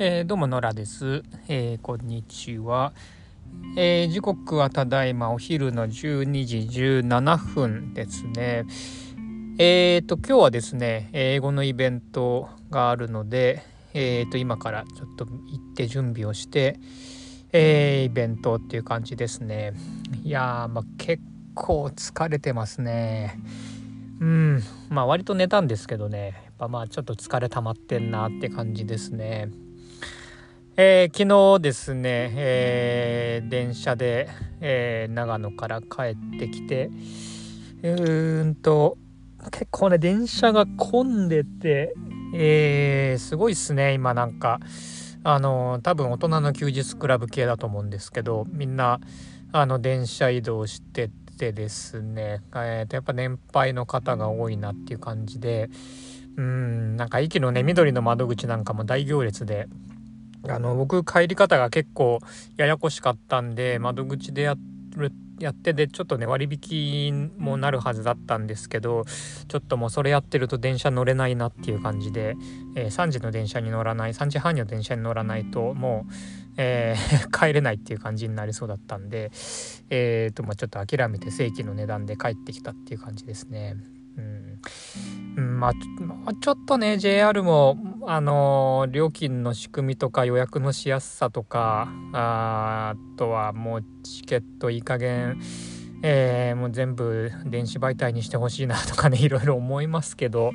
[0.00, 1.22] えー、どうも、野良です。
[1.46, 2.92] えー、こんにちは。
[3.76, 8.64] えー、時刻はただいまお昼の12時17分ですね。
[9.56, 13.62] えっ、と、今日はですね、英語のイベントがあるので、
[13.92, 16.80] えっ、と、今からちょっと行って準備をして、
[17.52, 19.74] えイベントっていう感じですね。
[20.24, 21.22] いやー、まあ、結
[21.54, 23.38] 構疲れてますね。
[24.20, 29.50] うん、まあ割と寝たんですけどね、やっぱまあちょっと疲れ溜まってんなって感じですね。
[30.76, 34.28] えー、昨日ですね、えー、電車で、
[34.60, 36.90] えー、長野から帰ってきて
[37.82, 38.98] うーんと
[39.52, 41.94] 結構ね電車が混んでて、
[42.34, 44.60] えすごいっすね今なんか。
[45.26, 49.00] あの多分大人の休日クラブ系だと思うんですけどみんな
[49.52, 55.70] あの電車移動しててですね、えー、とやっぱ年配の方が多いなっていう感じで
[56.36, 59.66] うんなんか駅のね緑の窓口なんかも大行列で
[60.48, 62.20] あの僕帰り方が結構
[62.56, 64.56] ややこしかったんで窓口でや
[64.96, 69.04] るやってでちょっとね割引もなるはずだったんですけど
[69.48, 72.36] ちょっともうそれやってると電車乗れないなっていう感じで、
[72.76, 76.12] えー、3時の電車に乗らない3時半の電車に乗らないともう、
[76.56, 79.32] えー、 帰れないっていう感じになりそうだったんで
[79.90, 83.76] えーとまあ、ちょっと諦めて正規の値段で帰ってきたっていう感じですね。
[84.16, 84.60] うん
[85.36, 95.40] うん、まあ、ちょっとね JR も、あの、料金の仕組みとか予約のしやすさとかあとはもうチケットいい加減、
[96.02, 100.52] えー、もう全部電子媒体にしてほしいなとかねいろいろ思いますけど、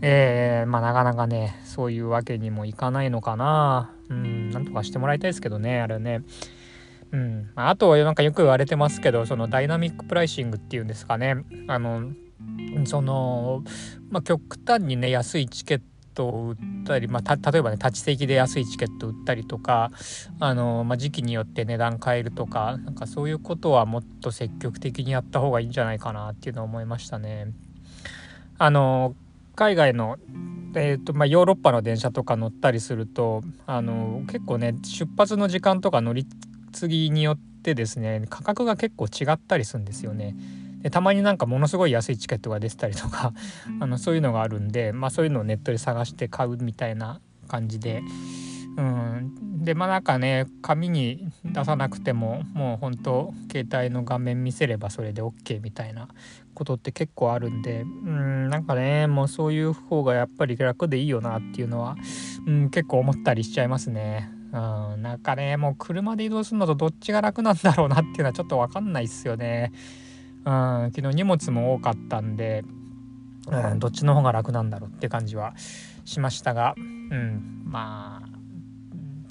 [0.00, 6.22] えー、まあなかなかねそういうわけにもいかないのかなうんなんとかしてもらいたいですけどねあれね。
[7.12, 12.10] うん、あとなんかよく言われてますけどそのダイナミックプライシングっていうんですかねあの
[12.84, 13.62] その、
[14.10, 15.82] まあ、極端にね安いチケッ
[16.14, 19.90] トを売ったり、まあ、例えばね立ち席で安いチケット売ったりとか
[20.40, 27.52] あの、まあ、時期によって値段変えるとかなんかそういうことはもっと積極的にやった方がいいんじゃないかなっていうのは思いましたね。
[28.58, 29.14] あの
[29.54, 30.18] 海外の、
[30.74, 36.26] えーとまあ、ヨーロッパの電車とか乗ったりするとあの結構ね出発の時間とか乗り
[36.72, 40.34] 継ぎによってですね価格が結構違ったりするんですよね。
[40.82, 43.32] でたまになんかものすごい安いチケットが出てたりとか
[43.80, 48.02] あのそういうのがあるんで、まあ、そういうのをネットで探して買うみたいな感じで。
[48.74, 56.08] うん、でまあなんかね紙に出さなくてももう本当携帯の画面見せればそれで OK みたいな
[56.54, 61.96] ことって結構あるんでうんなんかねもうそういう方がやっぱり楽でいいよなっていうのは、
[62.46, 64.30] うん、結構思ったりしちゃいますね。
[64.52, 69.72] うん、なんかねもう車で移動するのとどっちが楽なんだろうなっていうのはちょっと分かんないっすよね。
[70.44, 72.64] うん、昨日荷物も多かったんで、
[73.48, 75.54] うん、どっちの方が楽なんだろうって感じは
[76.04, 78.38] しましたが、うん、まあ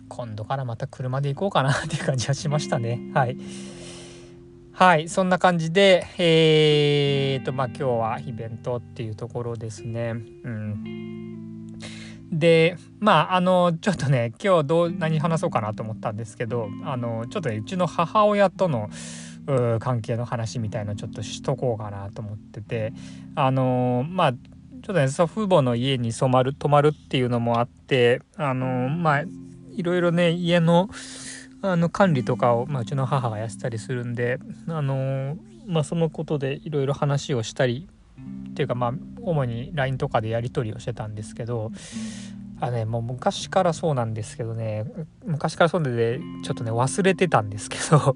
[0.07, 3.37] 今度からまた車で行こうかなっていう感じはしましたねはい。
[4.73, 10.15] はい、そんな感じで、えーと、まあ今日はイベントっていうところですね。
[10.43, 11.77] うん。
[12.31, 18.89] で、まあ、あの、ちょっとね、今日どう、何話そうかなと思ったんですけど、あの、ちょっとね、うちの母親との、
[19.79, 22.93] 関係の話みたいのちょっとしとこうかなと思ってて。
[23.35, 29.23] あのー、まあちょっとね祖父母の家に染まる泊まるっていうのもあってあのー、まあ
[29.75, 30.89] いろいろね家の
[31.63, 35.37] あの管理とかを、まあ、うちの母がやってたりするんであのー、
[35.67, 37.87] まあそのことでいろいろ話をしたり
[38.49, 41.71] っていうかまあ主に LINE とかでやり取りをしてたんですけど
[42.59, 44.85] あねもう昔からそうなんですけどね
[45.23, 48.15] 昔からそうでちょっとね忘れてたんですけど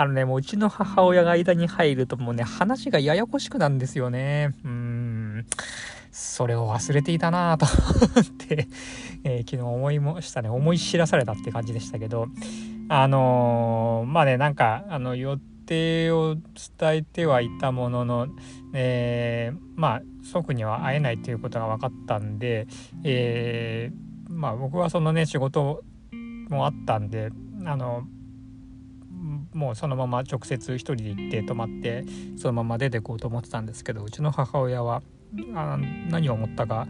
[0.00, 4.54] あのね、もううちの母親が間に入るともうね、話がややこしくなんですよね。
[4.64, 5.46] うん。
[6.10, 8.66] それを忘れていたなぁと思って
[9.24, 10.48] えー、昨日思いましたね。
[10.48, 12.28] 思い知らされたって感じでしたけど、
[12.88, 16.36] あのー、まあね、なんか、あの、予定を
[16.78, 18.28] 伝えてはいたものの、
[18.72, 22.66] えー、まあ、祖父には会えないということが分かったんで、
[23.04, 25.82] えー、まあ僕はそのね、仕事
[26.48, 27.30] もあったんで、
[27.66, 28.04] あの、
[29.52, 32.04] もうそのまま直接一人で行って泊まって
[32.36, 35.02] そのまま出てこうと思ってたんですけどうちの母親は
[35.54, 36.86] あ何を思ったか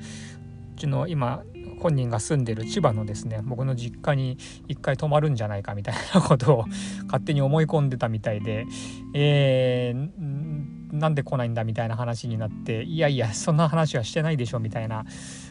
[0.76, 1.42] うちの今
[1.80, 4.36] 本人が住んでる千葉のですね僕の実家に
[4.68, 6.64] 一回泊まるんじゃないかみたいなことを
[7.06, 8.66] 勝手に思い込んでたみたいで、
[9.14, 15.04] えー、なんで来ないんだみたいな話になっていやいやそんな話はしてないでしょみたいな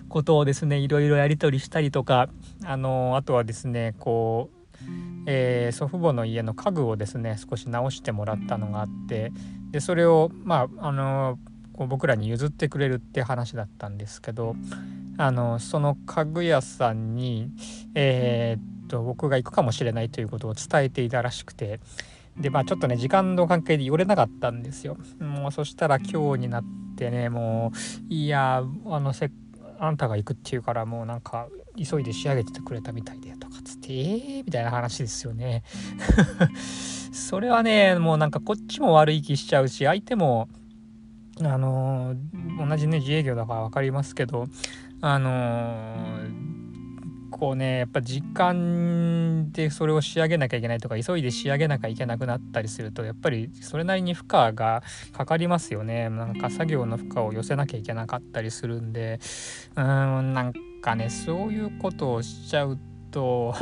[0.08, 2.30] ことをですねいろいろやり取りしたりとか
[2.64, 4.59] あのあとはですねこう
[5.26, 9.32] えー、祖父母の家の家具をですね少し直してもらったのがあって
[9.72, 11.38] でそれをまああの
[11.74, 14.56] こう僕らに譲ってくれるって話だったんですけど
[15.18, 17.52] あのその家具屋さんに
[17.96, 21.80] えー、っと僕が行くかもしれないということを伝えていたらしくて
[22.38, 24.98] でまあちょっとね時間の関係で寄れなかったんですよ。
[25.20, 26.64] もうそしたら今日になっ
[26.96, 27.72] てねも
[28.10, 29.30] ういやあのせ
[29.80, 31.48] あんたが行くっていうからもうなんか
[31.78, 35.64] 急いで仕上げててくれたみたいでとかつってえーみたいな話ですよね。
[37.12, 40.50] それはねもうなんかこっちも悪い気しちゃうし相手も
[41.42, 44.48] あのー、同じね自営業だから分かりますけど
[45.02, 46.49] あのー
[47.40, 54.84] こうねやっぱ時間でそれを仕上げなきゃいけないとか急いで仕上げなきゃいけなくなったりするとやっぱりそれなりに負荷が
[55.14, 56.10] かかりますよね。
[56.10, 59.20] なんか作業の負荷を寄せなきゃいけなかったりするんで
[59.76, 62.78] うーんなんかねそういうことをしちゃう
[63.10, 63.56] と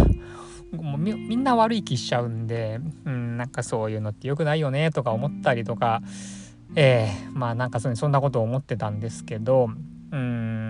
[0.72, 6.02] もうみんな悪い気しちゃうんで、うん、なんかそういうのって良くないよねとか思ったりとか
[6.76, 9.70] えー、まあなんかそんなことを思ってたんですけど
[10.12, 10.67] うん、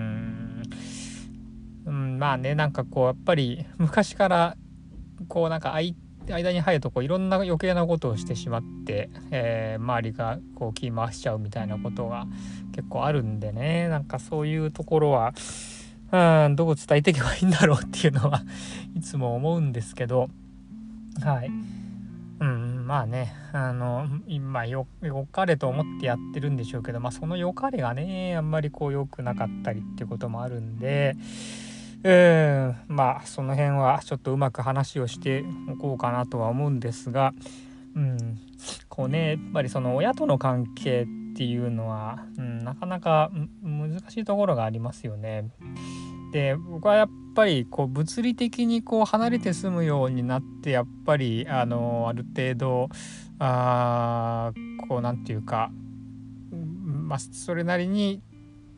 [2.18, 4.56] まあねなんかこうやっぱり昔から
[5.28, 12.26] こうなんか間に入るとこういろんな余計なことをしてしまって、えー、周りがこう気回しちゃうみたいなことが
[12.74, 15.32] 結構あるんでねなんかそういうところは
[16.10, 18.42] うんどう伝えていけばいいんだろうっていうのは
[18.96, 20.28] いつも思うんですけど
[21.22, 21.50] はい。
[22.40, 31.16] うんまあねあの今よよかれと思ってやってるんでしょうけどまあそのよかれがねあんまりこう良くなかったりっていうこともあるんで
[32.04, 37.32] えー、まあその辺はちょっとうまく話をしておこうかなとは思うんですが、
[37.96, 38.38] うん、
[38.88, 41.06] こうねやっぱりその親との関係っ
[41.36, 43.30] ていうのは、うん、なかなか
[43.62, 45.50] 難しいところがありますよね。
[46.32, 52.88] で僕はやっぱりこう物理的にこう離れて住むようになってやっぱりあのある程度
[53.38, 54.52] あ
[54.88, 55.70] こう何て言うか、
[56.84, 58.20] まあ、それなりに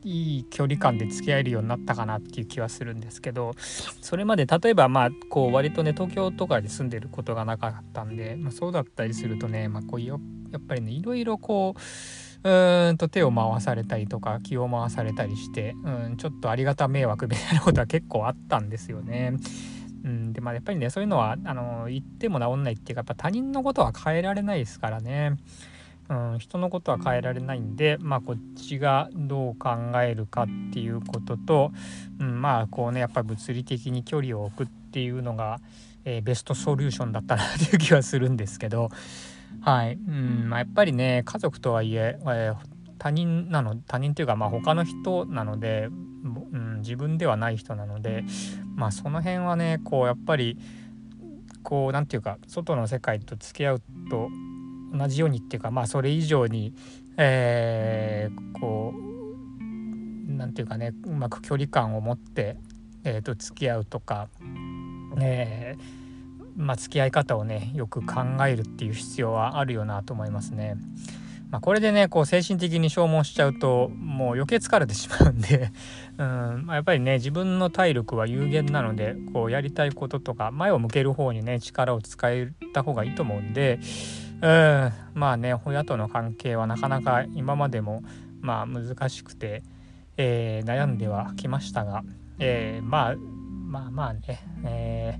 [0.03, 3.53] いい距離感で付き合えるようになったかなっていう気はするんですけど
[4.01, 10.21] それまで例えばまあこう割とね東京とかで住んでることがなかったんで、まあ、そうだったりするとね、まあ、こうやっ
[10.67, 11.81] ぱりねいろいろこう
[12.43, 19.37] うんと手を回されたりとか気を回されたりしてうんちょっとありがた迷惑みたいなことは結構あったんですよね。
[20.03, 25.37] うん、でまあやっぱりねそういうのはあの言っても治んないっていうかやっぱ他人のことは変えられないですからね。
[26.11, 29.71] うん、人のことは変えられないんで、まあ、こっちがどう考
[30.03, 31.73] えるかっていうことと、
[32.19, 35.61] うん、まあこうねやっぱり物理的に距離を置くっていうのが、
[36.05, 38.91] えー、ベストソリューションだったなという気はするんですけど、
[39.61, 39.93] はい。
[39.95, 42.57] うんまあ、やっぱりね家族とはいええー、
[42.99, 45.91] 他人なの他人っていうかまあ他の人なので、
[46.53, 48.25] うん、自分ではない人なので、
[48.75, 50.59] まあ、その辺はねこうやっぱり
[51.63, 54.29] こう何て言うか外の世界と付き合うと
[54.93, 56.75] 同じようにっていうかまあそれ以上に、
[57.17, 62.57] えー、こう何て言うかねうまく距離感を持って、
[63.05, 64.29] えー、と付き合うとか、
[65.21, 70.77] えー、まあ、付き合い方をねよく考えるっていう必要はあるよなと思いますね。
[71.51, 75.73] まあ、これでねこう精神的に消耗しちゃうともう余計疲れてしまうんで
[76.17, 83.81] うん、まあ、やっぱりね自分の体力は有限なのでこうやりたいこととか前を向ける方にね力を使えた方がいいと思うんで
[84.43, 88.03] うんまあね親との関係はなかなか今までも
[88.41, 89.63] まあ難しくて、
[90.17, 92.03] えー、悩んではきましたが、
[92.39, 93.15] えー、まあ
[93.71, 95.19] まあまあね、え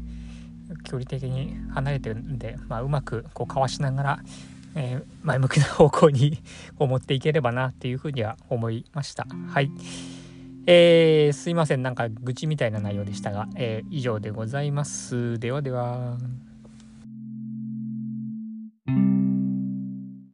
[0.69, 4.19] ー、距離的に離れてるんで、まあ、うまくこうかわしながら、
[4.75, 6.43] えー、前向きな方向に
[6.79, 9.27] 持っていければなっていうふうには思いました。
[9.49, 9.71] はい。
[10.67, 15.39] えー、すいませんなんか愚痴みたいな内容でしたが、えー、以上でございます。
[15.39, 16.19] ではでは。